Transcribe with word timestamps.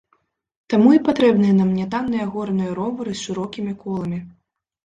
Таму 0.73 0.89
і 0.97 1.01
патрэбныя 1.09 1.53
нам 1.59 1.69
нятанныя 1.81 2.25
горныя 2.33 2.71
ровары 2.81 3.11
з 3.15 3.21
шырокімі 3.29 3.73
коламі. 3.85 4.19